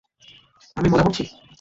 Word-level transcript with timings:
আমি 0.77 0.87
মজা 0.89 1.03
করছি? 1.03 1.23